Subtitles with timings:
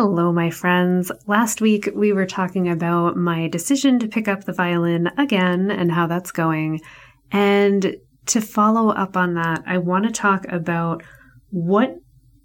[0.00, 1.10] Hello, my friends.
[1.26, 5.90] Last week we were talking about my decision to pick up the violin again and
[5.90, 6.80] how that's going.
[7.32, 11.02] And to follow up on that, I want to talk about
[11.50, 11.96] what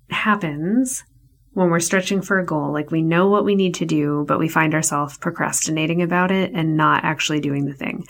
[0.10, 1.04] happens
[1.52, 2.74] when we're stretching for a goal.
[2.74, 6.54] Like we know what we need to do, but we find ourselves procrastinating about it
[6.56, 8.04] and not actually doing the thing.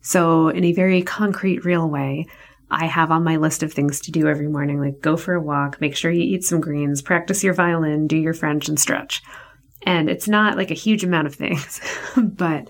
[0.00, 2.28] So, in a very concrete, real way,
[2.70, 5.42] I have on my list of things to do every morning, like go for a
[5.42, 9.22] walk, make sure you eat some greens, practice your violin, do your French, and stretch.
[9.82, 11.80] And it's not like a huge amount of things,
[12.16, 12.68] but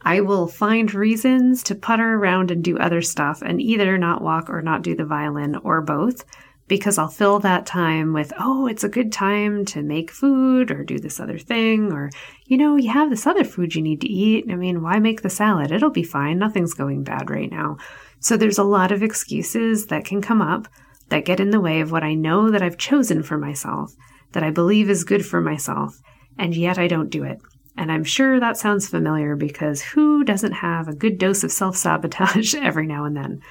[0.00, 4.50] I will find reasons to putter around and do other stuff and either not walk
[4.50, 6.24] or not do the violin or both
[6.66, 10.82] because I'll fill that time with, oh, it's a good time to make food or
[10.82, 11.92] do this other thing.
[11.92, 12.10] Or,
[12.46, 14.46] you know, you have this other food you need to eat.
[14.50, 15.72] I mean, why make the salad?
[15.72, 16.38] It'll be fine.
[16.38, 17.76] Nothing's going bad right now.
[18.24, 20.66] So there's a lot of excuses that can come up
[21.10, 23.92] that get in the way of what I know that I've chosen for myself,
[24.32, 26.00] that I believe is good for myself,
[26.38, 27.38] and yet I don't do it.
[27.76, 31.76] And I'm sure that sounds familiar because who doesn't have a good dose of self
[31.76, 33.42] sabotage every now and then?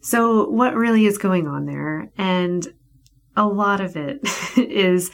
[0.00, 2.10] So, what really is going on there?
[2.16, 2.66] And
[3.36, 4.20] a lot of it
[4.56, 5.10] is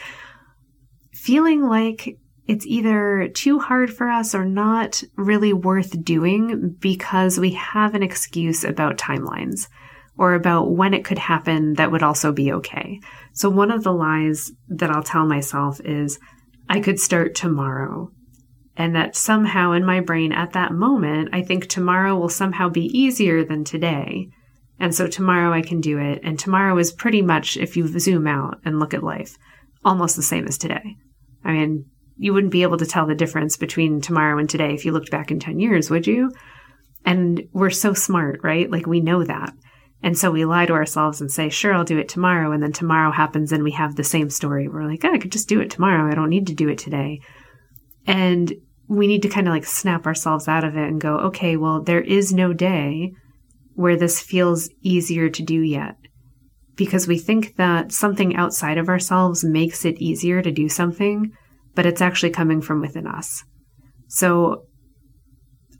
[1.12, 7.52] feeling like it's either too hard for us or not really worth doing because we
[7.52, 9.68] have an excuse about timelines
[10.18, 13.00] or about when it could happen that would also be okay.
[13.32, 16.18] So one of the lies that I'll tell myself is
[16.68, 18.10] I could start tomorrow.
[18.74, 22.86] And that somehow in my brain at that moment, I think tomorrow will somehow be
[22.86, 24.28] easier than today.
[24.80, 26.20] And so tomorrow I can do it.
[26.24, 29.36] And tomorrow is pretty much, if you zoom out and look at life,
[29.84, 30.96] almost the same as today.
[31.44, 31.84] I mean,
[32.16, 35.10] you wouldn't be able to tell the difference between tomorrow and today if you looked
[35.10, 36.30] back in 10 years, would you?
[37.04, 38.70] And we're so smart, right?
[38.70, 39.52] Like we know that.
[40.02, 42.52] And so we lie to ourselves and say, sure, I'll do it tomorrow.
[42.52, 44.68] And then tomorrow happens and we have the same story.
[44.68, 46.10] We're like, oh, I could just do it tomorrow.
[46.10, 47.20] I don't need to do it today.
[48.06, 48.52] And
[48.88, 51.82] we need to kind of like snap ourselves out of it and go, okay, well,
[51.82, 53.12] there is no day
[53.74, 55.94] where this feels easier to do yet.
[56.74, 61.32] Because we think that something outside of ourselves makes it easier to do something
[61.74, 63.44] but it's actually coming from within us.
[64.08, 64.66] So,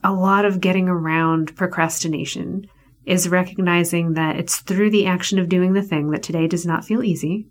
[0.05, 2.67] a lot of getting around procrastination
[3.05, 6.85] is recognizing that it's through the action of doing the thing that today does not
[6.85, 7.47] feel easy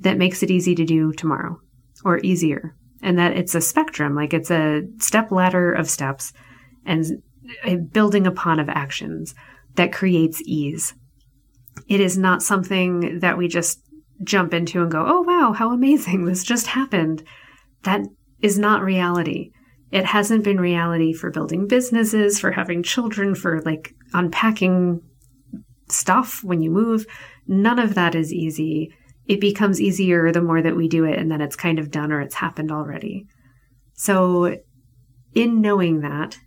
[0.00, 1.60] that makes it easy to do tomorrow
[2.04, 2.74] or easier.
[3.02, 6.32] And that it's a spectrum, like it's a step ladder of steps
[6.84, 7.04] and
[7.64, 9.34] a building upon of actions
[9.76, 10.94] that creates ease.
[11.88, 13.80] It is not something that we just
[14.22, 17.22] jump into and go, oh, wow, how amazing, this just happened.
[17.82, 18.02] That
[18.42, 19.50] is not reality.
[19.90, 25.00] It hasn't been reality for building businesses, for having children, for like unpacking
[25.88, 27.06] stuff when you move.
[27.46, 28.92] None of that is easy.
[29.26, 32.12] It becomes easier the more that we do it, and then it's kind of done
[32.12, 33.26] or it's happened already.
[33.94, 34.56] So,
[35.34, 36.38] in knowing that,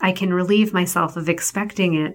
[0.00, 2.14] I can relieve myself of expecting it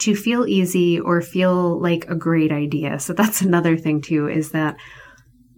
[0.00, 2.98] to feel easy or feel like a great idea.
[2.98, 4.76] So, that's another thing, too, is that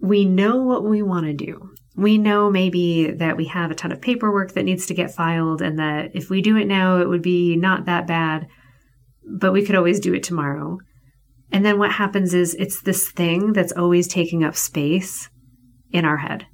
[0.01, 3.91] we know what we want to do we know maybe that we have a ton
[3.91, 7.09] of paperwork that needs to get filed and that if we do it now, it
[7.09, 8.47] would be not that bad,
[9.25, 10.77] but we could always do it tomorrow.
[11.51, 15.29] And then what happens is it's this thing that's always taking up space
[15.91, 16.45] in our head.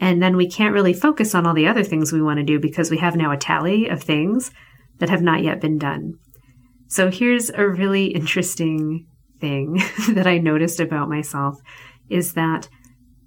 [0.00, 2.60] And then we can't really focus on all the other things we want to do
[2.60, 4.52] because we have now a tally of things
[4.98, 6.14] that have not yet been done.
[6.86, 9.06] So here's a really interesting
[9.40, 11.58] thing that I noticed about myself
[12.08, 12.68] is that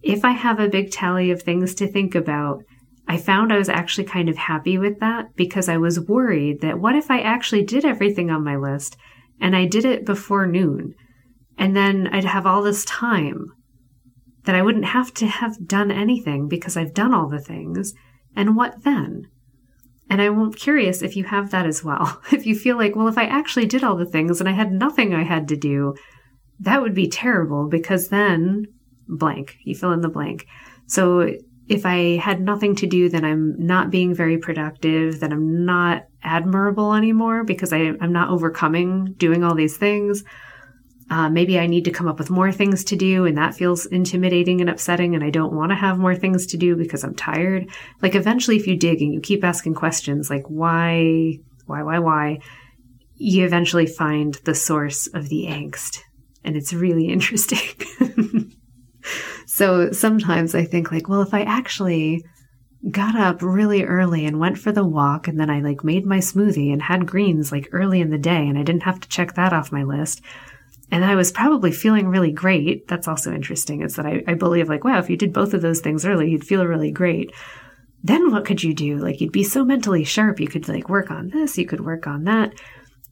[0.02, 2.64] if I have a big tally of things to think about,
[3.08, 6.80] I found I was actually kind of happy with that because I was worried that
[6.80, 8.96] what if I actually did everything on my list
[9.40, 10.94] and I did it before noon?
[11.58, 13.48] And then I'd have all this time
[14.46, 17.94] that I wouldn't have to have done anything because I've done all the things.
[18.36, 19.28] And what then?
[20.10, 22.22] And I'm curious if you have that as well.
[22.32, 24.72] If you feel like, well, if I actually did all the things and I had
[24.72, 25.96] nothing I had to do,
[26.60, 28.66] that would be terrible because then
[29.12, 29.58] blank.
[29.64, 30.48] You fill in the blank.
[30.88, 31.34] So
[31.68, 36.08] if I had nothing to do, then I'm not being very productive, then I'm not
[36.24, 40.24] admirable anymore because I, am not overcoming doing all these things.
[41.10, 43.86] Uh, maybe I need to come up with more things to do, and that feels
[43.86, 47.16] intimidating and upsetting, and I don't want to have more things to do because I'm
[47.16, 47.70] tired.
[48.02, 52.40] Like, eventually, if you dig and you keep asking questions like, why, why, why, why,
[53.16, 56.00] you eventually find the source of the angst.
[56.44, 58.51] And it's really interesting.
[59.62, 62.26] So sometimes I think, like, well, if I actually
[62.90, 66.18] got up really early and went for the walk and then I like made my
[66.18, 69.36] smoothie and had greens like early in the day and I didn't have to check
[69.36, 70.24] that off my list.
[70.90, 72.88] And I was probably feeling really great.
[72.88, 75.62] That's also interesting is that I, I believe like, wow, if you did both of
[75.62, 77.32] those things early, you'd feel really great.
[78.04, 78.98] Then what could you do?
[78.98, 80.40] Like you'd be so mentally sharp.
[80.40, 82.60] You could like work on this, you could work on that.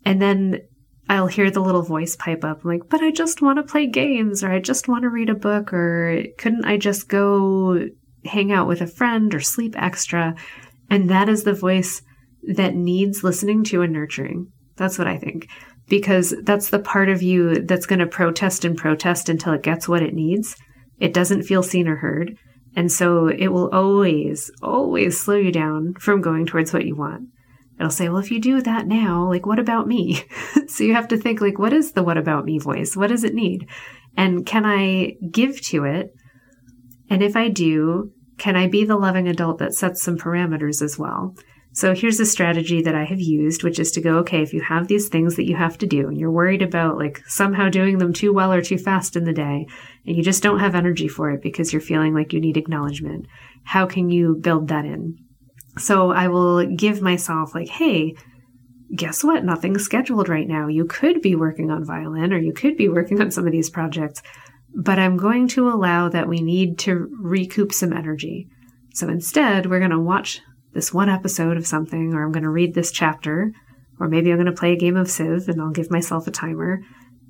[0.03, 0.61] And then
[1.09, 4.43] I'll hear the little voice pipe up like, but I just want to play games
[4.43, 7.87] or I just want to read a book or couldn't I just go
[8.23, 10.35] hang out with a friend or sleep extra.
[10.87, 12.03] And that is the voice
[12.43, 14.51] that needs listening to and nurturing.
[14.75, 15.49] That's what I think.
[15.87, 19.89] Because that's the part of you that's going to protest and protest until it gets
[19.89, 20.55] what it needs.
[20.99, 22.37] It doesn't feel seen or heard.
[22.75, 27.29] And so it will always, always slow you down from going towards what you want.
[27.79, 30.23] It'll say, well, if you do that now, like, what about me?
[30.67, 32.95] so you have to think, like, what is the what about me voice?
[32.95, 33.69] What does it need?
[34.17, 36.13] And can I give to it
[37.09, 40.97] and if I do, can I be the loving adult that sets some parameters as
[40.97, 41.35] well?
[41.71, 44.61] So here's a strategy that I have used, which is to go, okay, if you
[44.61, 47.99] have these things that you have to do and you're worried about like somehow doing
[47.99, 49.67] them too well or too fast in the day,
[50.05, 53.27] and you just don't have energy for it because you're feeling like you need acknowledgement,
[53.63, 55.17] how can you build that in?
[55.77, 58.15] So I will give myself like, hey,
[58.95, 59.45] guess what?
[59.45, 60.67] Nothing's scheduled right now.
[60.67, 63.69] You could be working on violin or you could be working on some of these
[63.69, 64.21] projects
[64.73, 68.47] but I'm going to allow that we need to recoup some energy.
[68.93, 70.41] So instead, we're going to watch
[70.73, 73.51] this one episode of something, or I'm going to read this chapter,
[73.99, 76.31] or maybe I'm going to play a game of Civ and I'll give myself a
[76.31, 76.81] timer.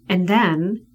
[0.07, 0.85] And then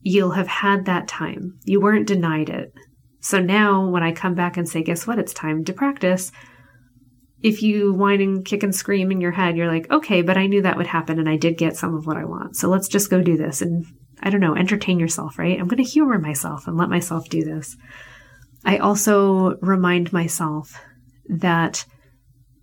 [0.00, 1.58] you'll have had that time.
[1.64, 2.72] You weren't denied it.
[3.20, 5.18] So now when I come back and say, guess what?
[5.18, 6.32] It's time to practice.
[7.40, 10.46] If you whine and kick and scream in your head, you're like, okay, but I
[10.46, 12.56] knew that would happen and I did get some of what I want.
[12.56, 13.62] So let's just go do this.
[13.62, 13.86] And
[14.20, 15.58] I don't know, entertain yourself, right?
[15.58, 17.76] I'm going to humor myself and let myself do this.
[18.64, 20.80] I also remind myself
[21.28, 21.84] that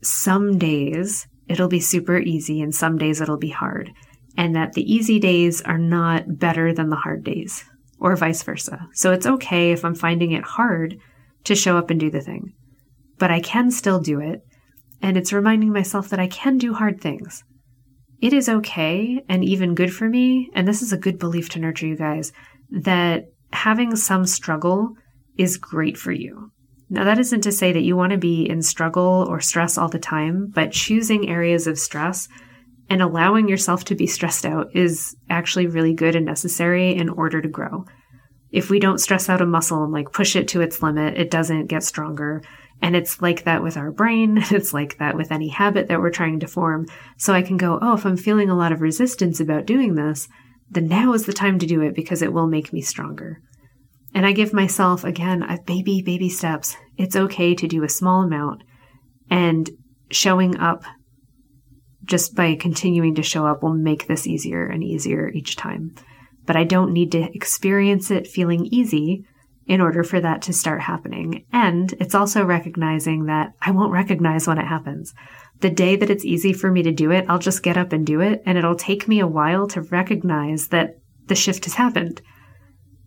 [0.03, 3.91] some days it'll be super easy and some days it'll be hard,
[4.37, 7.63] and that the easy days are not better than the hard days,
[7.99, 8.87] or vice versa.
[8.93, 10.97] So it's okay if I'm finding it hard
[11.45, 12.53] to show up and do the thing,
[13.17, 14.41] but I can still do it.
[15.01, 17.43] And it's reminding myself that I can do hard things
[18.21, 21.59] it is okay and even good for me, and this is a good belief to
[21.59, 22.31] nurture you guys,
[22.71, 24.93] that having some struggle
[25.37, 26.51] is great for you.
[26.89, 29.89] Now, that isn't to say that you want to be in struggle or stress all
[29.89, 32.27] the time, but choosing areas of stress
[32.89, 37.41] and allowing yourself to be stressed out is actually really good and necessary in order
[37.41, 37.85] to grow.
[38.51, 41.31] If we don't stress out a muscle and like push it to its limit, it
[41.31, 42.43] doesn't get stronger.
[42.81, 44.43] And it's like that with our brain.
[44.51, 46.87] It's like that with any habit that we're trying to form.
[47.17, 50.27] So I can go, oh, if I'm feeling a lot of resistance about doing this,
[50.69, 53.41] then now is the time to do it because it will make me stronger.
[54.13, 56.77] And I give myself, again, a baby, baby steps.
[56.97, 58.63] It's okay to do a small amount
[59.29, 59.69] and
[60.11, 60.83] showing up
[62.03, 65.95] just by continuing to show up will make this easier and easier each time.
[66.45, 69.25] But I don't need to experience it feeling easy
[69.67, 71.45] in order for that to start happening.
[71.51, 75.13] And it's also recognizing that I won't recognize when it happens.
[75.61, 78.05] The day that it's easy for me to do it, I'll just get up and
[78.05, 78.43] do it.
[78.45, 82.21] And it'll take me a while to recognize that the shift has happened.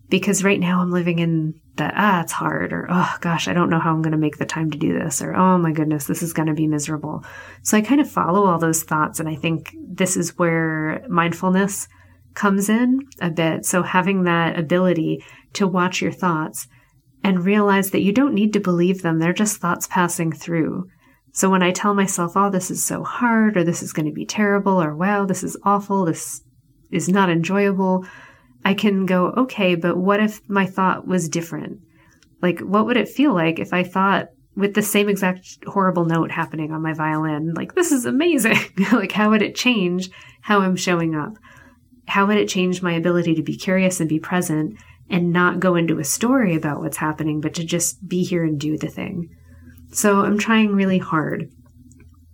[0.09, 3.69] Because right now I'm living in the, ah, it's hard, or oh gosh, I don't
[3.69, 6.05] know how I'm going to make the time to do this, or oh my goodness,
[6.05, 7.23] this is going to be miserable.
[7.61, 9.19] So I kind of follow all those thoughts.
[9.19, 11.87] And I think this is where mindfulness
[12.33, 13.65] comes in a bit.
[13.65, 16.67] So having that ability to watch your thoughts
[17.23, 19.19] and realize that you don't need to believe them.
[19.19, 20.87] They're just thoughts passing through.
[21.31, 24.11] So when I tell myself, oh, this is so hard, or this is going to
[24.11, 26.41] be terrible, or wow, this is awful, this
[26.91, 28.05] is not enjoyable,
[28.65, 31.79] I can go, okay, but what if my thought was different?
[32.41, 36.31] Like, what would it feel like if I thought with the same exact horrible note
[36.31, 38.57] happening on my violin, like, this is amazing?
[38.91, 40.09] like, how would it change
[40.41, 41.33] how I'm showing up?
[42.07, 44.77] How would it change my ability to be curious and be present
[45.09, 48.59] and not go into a story about what's happening, but to just be here and
[48.59, 49.29] do the thing.
[49.91, 51.49] So I'm trying really hard.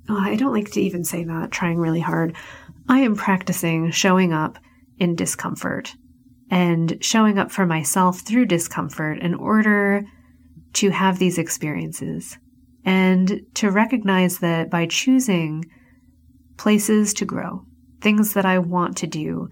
[0.10, 2.36] Oh, I don't like to even say that, trying really hard.
[2.88, 4.60] I am practicing showing up
[5.00, 5.96] in discomfort
[6.52, 10.04] and showing up for myself through discomfort in order
[10.74, 12.38] to have these experiences
[12.84, 15.66] and to recognize that by choosing
[16.58, 17.64] places to grow,
[18.02, 19.50] things that I want to do,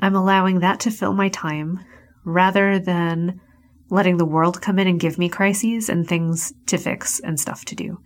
[0.00, 1.80] I'm allowing that to fill my time
[2.24, 3.40] rather than
[3.90, 7.64] letting the world come in and give me crises and things to fix and stuff
[7.66, 8.00] to do.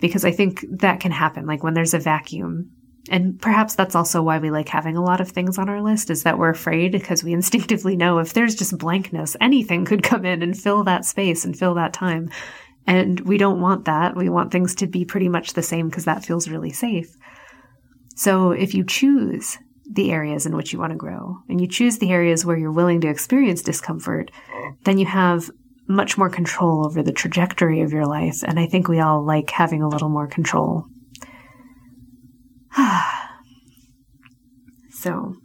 [0.00, 1.46] Because I think that can happen.
[1.46, 2.70] Like when there's a vacuum,
[3.10, 6.10] and perhaps that's also why we like having a lot of things on our list
[6.10, 10.24] is that we're afraid because we instinctively know if there's just blankness, anything could come
[10.24, 12.30] in and fill that space and fill that time.
[12.86, 14.16] And we don't want that.
[14.16, 17.14] We want things to be pretty much the same because that feels really safe.
[18.16, 19.58] So if you choose
[19.90, 22.72] the areas in which you want to grow and you choose the areas where you're
[22.72, 24.30] willing to experience discomfort,
[24.84, 25.50] then you have
[25.86, 28.42] much more control over the trajectory of your life.
[28.42, 30.86] And I think we all like having a little more control.
[34.90, 35.36] so,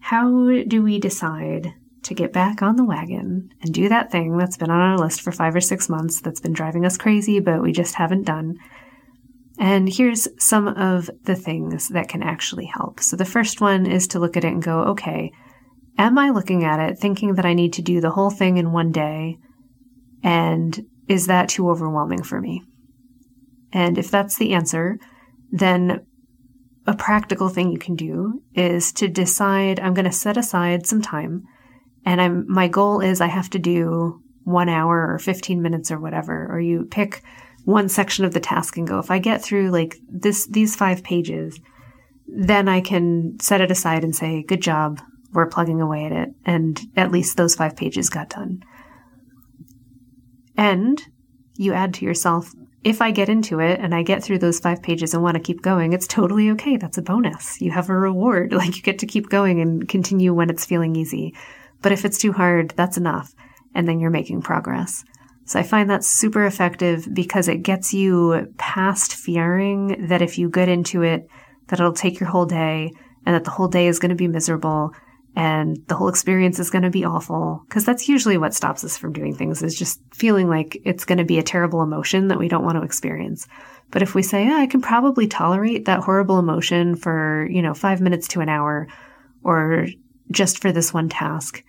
[0.00, 1.74] how do we decide
[2.04, 5.20] to get back on the wagon and do that thing that's been on our list
[5.20, 8.56] for five or six months that's been driving us crazy, but we just haven't done?
[9.58, 13.00] And here's some of the things that can actually help.
[13.00, 15.32] So the first one is to look at it and go, okay,
[15.96, 18.72] am I looking at it thinking that I need to do the whole thing in
[18.72, 19.38] one day?
[20.22, 22.62] And is that too overwhelming for me?
[23.72, 24.98] And if that's the answer,
[25.50, 26.06] then
[26.86, 31.02] a practical thing you can do is to decide I'm going to set aside some
[31.02, 31.42] time
[32.04, 35.98] and I'm my goal is I have to do 1 hour or 15 minutes or
[35.98, 37.22] whatever or you pick
[37.66, 41.02] one section of the task and go, if I get through like this, these five
[41.02, 41.58] pages,
[42.28, 45.00] then I can set it aside and say, good job.
[45.32, 46.28] We're plugging away at it.
[46.44, 48.62] And at least those five pages got done.
[50.56, 51.02] And
[51.56, 52.52] you add to yourself,
[52.84, 55.42] if I get into it and I get through those five pages and want to
[55.42, 56.76] keep going, it's totally okay.
[56.76, 57.60] That's a bonus.
[57.60, 58.52] You have a reward.
[58.56, 61.34] Like you get to keep going and continue when it's feeling easy.
[61.82, 63.34] But if it's too hard, that's enough.
[63.74, 65.04] And then you're making progress.
[65.46, 70.50] So I find that super effective because it gets you past fearing that if you
[70.50, 71.28] get into it,
[71.68, 72.90] that it'll take your whole day
[73.24, 74.92] and that the whole day is going to be miserable
[75.36, 77.62] and the whole experience is going to be awful.
[77.68, 81.18] Cause that's usually what stops us from doing things is just feeling like it's going
[81.18, 83.46] to be a terrible emotion that we don't want to experience.
[83.90, 87.74] But if we say, oh, I can probably tolerate that horrible emotion for, you know,
[87.74, 88.88] five minutes to an hour
[89.44, 89.86] or
[90.32, 91.62] just for this one task,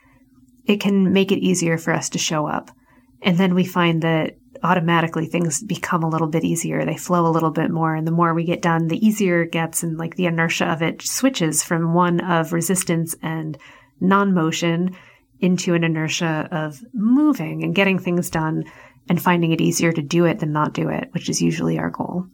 [0.65, 2.71] it can make it easier for us to show up.
[3.21, 6.85] And then we find that automatically things become a little bit easier.
[6.85, 7.95] They flow a little bit more.
[7.95, 9.83] And the more we get done, the easier it gets.
[9.83, 13.57] And like the inertia of it switches from one of resistance and
[13.99, 14.95] non motion
[15.39, 18.63] into an inertia of moving and getting things done
[19.09, 21.89] and finding it easier to do it than not do it, which is usually our
[21.89, 22.25] goal.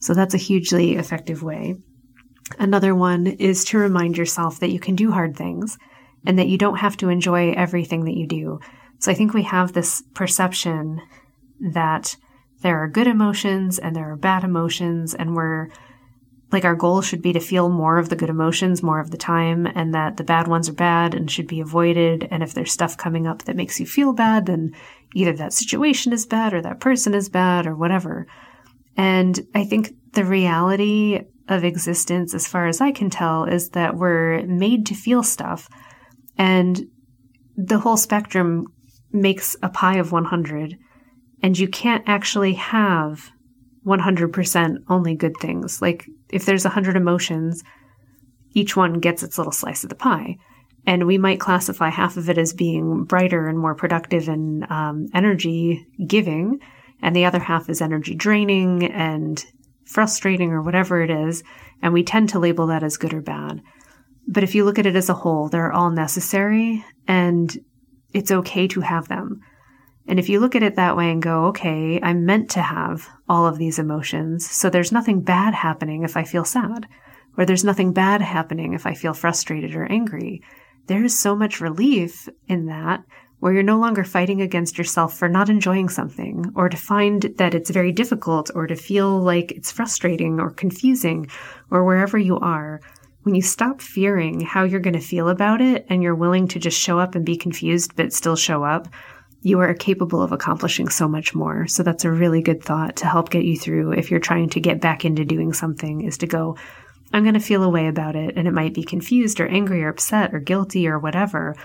[0.00, 1.76] So that's a hugely effective way.
[2.58, 5.78] Another one is to remind yourself that you can do hard things
[6.24, 8.60] and that you don't have to enjoy everything that you do.
[8.98, 11.00] So I think we have this perception
[11.72, 12.16] that
[12.62, 15.68] there are good emotions and there are bad emotions, and we're
[16.52, 19.16] like our goal should be to feel more of the good emotions more of the
[19.16, 22.26] time, and that the bad ones are bad and should be avoided.
[22.30, 24.72] And if there's stuff coming up that makes you feel bad, then
[25.14, 28.26] either that situation is bad or that person is bad or whatever.
[28.96, 33.96] And I think the reality of existence, as far as I can tell, is that
[33.96, 35.68] we're made to feel stuff.
[36.38, 36.86] And
[37.56, 38.66] the whole spectrum
[39.12, 40.76] makes a pie of 100
[41.42, 43.30] and you can't actually have
[43.86, 45.80] 100% only good things.
[45.80, 47.62] Like if there's 100 emotions,
[48.52, 50.38] each one gets its little slice of the pie.
[50.86, 55.08] And we might classify half of it as being brighter and more productive and um,
[55.12, 56.60] energy giving,
[57.02, 59.44] and the other half is energy draining and
[59.84, 61.42] frustrating or whatever it is.
[61.82, 63.62] And we tend to label that as good or bad.
[64.28, 67.56] But if you look at it as a whole, they're all necessary and
[68.16, 69.42] it's okay to have them.
[70.08, 73.08] And if you look at it that way and go, okay, I'm meant to have
[73.28, 76.86] all of these emotions, so there's nothing bad happening if I feel sad,
[77.36, 80.42] or there's nothing bad happening if I feel frustrated or angry.
[80.86, 83.04] There is so much relief in that
[83.40, 87.54] where you're no longer fighting against yourself for not enjoying something, or to find that
[87.54, 91.28] it's very difficult, or to feel like it's frustrating or confusing,
[91.70, 92.80] or wherever you are
[93.26, 96.60] when you stop fearing how you're going to feel about it and you're willing to
[96.60, 98.86] just show up and be confused but still show up,
[99.40, 101.66] you are capable of accomplishing so much more.
[101.66, 104.60] So that's a really good thought to help get you through if you're trying to
[104.60, 106.56] get back into doing something is to go,
[107.12, 108.36] I'm going to feel a way about it.
[108.36, 111.56] And it might be confused or angry or upset or guilty or whatever.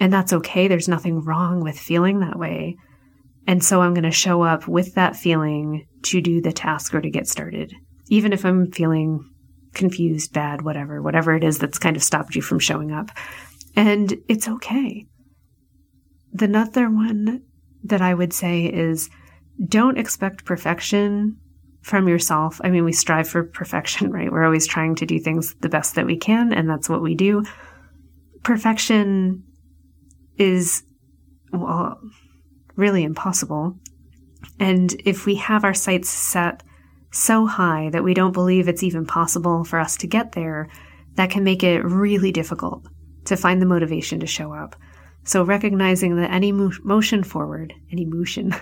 [0.00, 0.66] And that's okay.
[0.66, 2.74] There's nothing wrong with feeling that way.
[3.46, 7.00] And so I'm going to show up with that feeling to do the task or
[7.00, 7.72] to get started.
[8.08, 9.20] Even if I'm feeling
[9.76, 13.10] confused, bad, whatever, whatever it is that's kind of stopped you from showing up.
[13.76, 15.06] And it's okay.
[16.32, 17.42] The other one
[17.84, 19.08] that I would say is
[19.68, 21.36] don't expect perfection
[21.82, 22.60] from yourself.
[22.64, 24.32] I mean, we strive for perfection, right?
[24.32, 27.14] We're always trying to do things the best that we can, and that's what we
[27.14, 27.44] do.
[28.42, 29.44] perfection
[30.36, 30.82] is,
[31.52, 32.00] well,
[32.76, 33.78] really impossible.
[34.60, 36.62] And if we have our sights set
[37.16, 40.68] so high that we don't believe it's even possible for us to get there,
[41.14, 42.86] that can make it really difficult
[43.24, 44.76] to find the motivation to show up.
[45.24, 48.54] So recognizing that any mo- motion forward, any motion,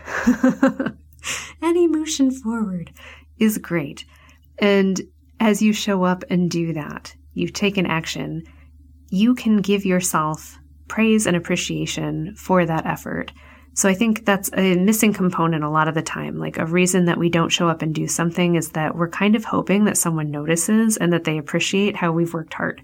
[1.63, 2.91] any motion forward
[3.39, 4.05] is great.
[4.59, 5.01] And
[5.41, 8.45] as you show up and do that, you've taken action,
[9.11, 10.59] you can give yourself
[10.89, 13.33] praise and appreciation for that effort.
[13.77, 16.39] So I think that's a missing component a lot of the time.
[16.39, 19.35] Like a reason that we don't show up and do something is that we're kind
[19.35, 22.81] of hoping that someone notices and that they appreciate how we've worked hard.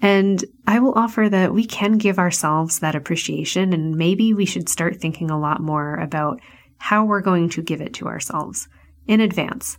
[0.00, 4.68] And I will offer that we can give ourselves that appreciation and maybe we should
[4.68, 6.40] start thinking a lot more about
[6.78, 8.68] how we're going to give it to ourselves
[9.06, 9.78] in advance.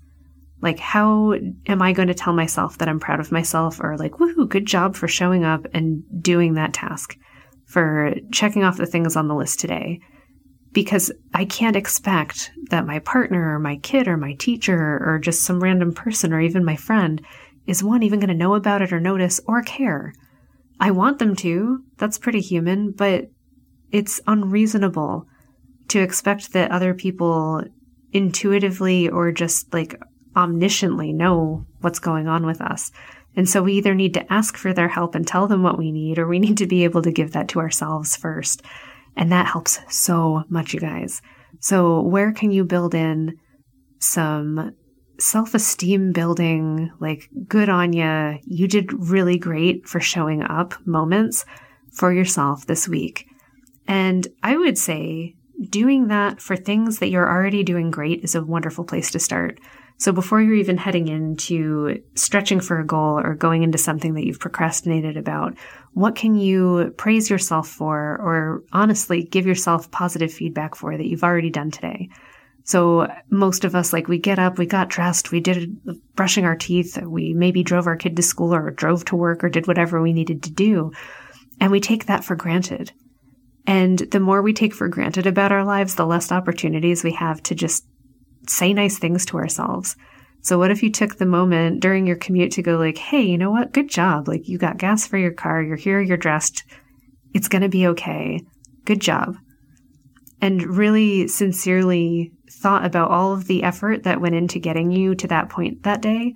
[0.62, 1.34] Like, how
[1.68, 4.66] am I going to tell myself that I'm proud of myself or like, woohoo, good
[4.66, 7.16] job for showing up and doing that task,
[7.68, 10.02] for checking off the things on the list today?
[10.76, 15.44] Because I can't expect that my partner or my kid or my teacher or just
[15.44, 17.26] some random person or even my friend
[17.66, 20.14] is one even going to know about it or notice or care.
[20.78, 21.82] I want them to.
[21.98, 23.32] That's pretty human, but
[23.92, 25.26] it's unreasonable
[25.88, 27.64] to expect that other people
[28.12, 30.00] intuitively or just like
[30.36, 32.92] omnisciently know what's going on with us.
[33.38, 35.94] And so we either need to ask for their help and tell them what we
[35.94, 38.62] need, or we need to be able to give that to ourselves first.
[39.16, 41.22] And that helps so much, you guys.
[41.60, 43.38] So, where can you build in
[44.00, 44.76] some
[45.20, 51.46] self esteem building, like, good on you, you did really great for showing up moments
[51.94, 53.26] for yourself this week?
[53.88, 55.36] And I would say
[55.70, 59.60] doing that for things that you're already doing great is a wonderful place to start.
[59.98, 64.26] So before you're even heading into stretching for a goal or going into something that
[64.26, 65.58] you've procrastinated about,
[65.94, 71.24] what can you praise yourself for or honestly give yourself positive feedback for that you've
[71.24, 72.10] already done today?
[72.66, 75.78] So most of us, like we get up, we got dressed, we did
[76.16, 79.50] brushing our teeth, we maybe drove our kid to school or drove to work or
[79.50, 80.92] did whatever we needed to do.
[81.62, 82.92] And we take that for granted.
[83.68, 87.42] And the more we take for granted about our lives, the less opportunities we have
[87.44, 87.86] to just
[88.50, 89.96] say nice things to ourselves.
[90.42, 93.38] So what if you took the moment during your commute to go like, "Hey, you
[93.38, 93.74] know what?
[93.74, 94.28] Good job.
[94.28, 96.64] Like you got gas for your car, you're here, you're dressed.
[97.34, 98.42] It's going to be okay.
[98.86, 99.38] Good job."
[100.42, 105.28] And really sincerely thought about all of the effort that went into getting you to
[105.28, 106.36] that point that day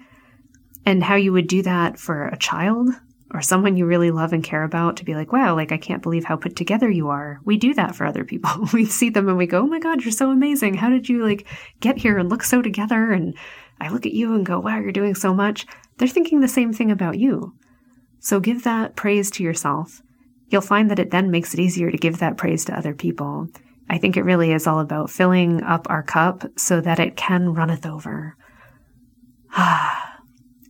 [0.86, 2.90] and how you would do that for a child
[3.32, 6.02] or someone you really love and care about to be like, wow, like I can't
[6.02, 7.40] believe how put together you are.
[7.46, 8.68] We do that for other people.
[8.74, 10.74] we see them and we go, oh my God, you're so amazing.
[10.76, 11.48] How did you like
[11.80, 13.12] get here and look so together?
[13.12, 13.38] And
[13.80, 15.68] I look at you and go, wow, you're doing so much.
[15.98, 17.54] They're thinking the same thing about you.
[18.20, 20.02] So give that praise to yourself.
[20.50, 23.48] You'll find that it then makes it easier to give that praise to other people.
[23.90, 27.54] I think it really is all about filling up our cup so that it can
[27.54, 28.36] runneth over.
[29.52, 30.09] Ah.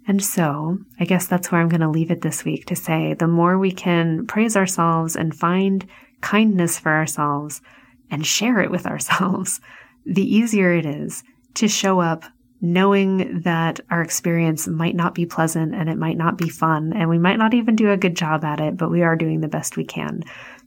[0.09, 3.13] And so I guess that's where I'm going to leave it this week to say
[3.13, 5.85] the more we can praise ourselves and find
[6.19, 7.61] kindness for ourselves
[8.09, 9.61] and share it with ourselves,
[10.07, 11.21] the easier it is
[11.53, 12.23] to show up
[12.59, 17.07] knowing that our experience might not be pleasant and it might not be fun and
[17.07, 19.47] we might not even do a good job at it, but we are doing the
[19.47, 20.23] best we can.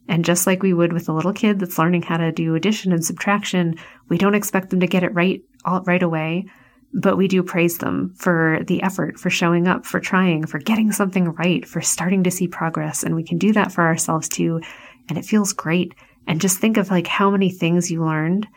[0.07, 2.93] And just like we would with a little kid that's learning how to do addition
[2.93, 3.75] and subtraction,
[4.07, 6.45] we don't expect them to get it right all right away
[6.93, 10.91] but we do praise them for the effort, for showing up, for trying, for getting
[10.91, 13.03] something right, for starting to see progress.
[13.03, 14.61] And we can do that for ourselves too.
[15.09, 15.93] And it feels great.
[16.27, 18.47] And just think of like how many things you learned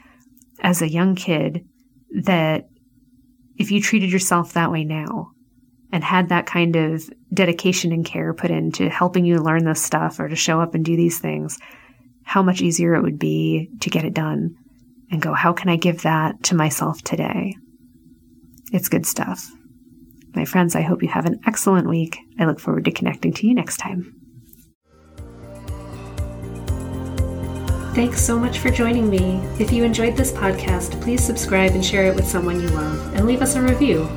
[0.60, 1.64] as a young kid
[2.22, 2.68] that
[3.56, 5.30] if you treated yourself that way now
[5.90, 10.20] and had that kind of dedication and care put into helping you learn this stuff
[10.20, 11.58] or to show up and do these things,
[12.22, 14.56] how much easier it would be to get it done
[15.10, 17.54] and go, how can I give that to myself today?
[18.76, 19.50] It's good stuff.
[20.34, 22.18] My friends, I hope you have an excellent week.
[22.38, 24.14] I look forward to connecting to you next time.
[27.94, 29.36] Thanks so much for joining me.
[29.58, 33.24] If you enjoyed this podcast, please subscribe and share it with someone you love, and
[33.24, 34.10] leave us a review.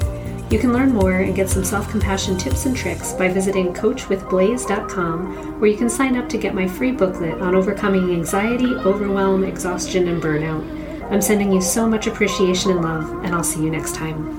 [0.51, 5.61] You can learn more and get some self compassion tips and tricks by visiting coachwithblaze.com,
[5.61, 10.09] where you can sign up to get my free booklet on overcoming anxiety, overwhelm, exhaustion,
[10.09, 10.65] and burnout.
[11.13, 14.38] I'm sending you so much appreciation and love, and I'll see you next time.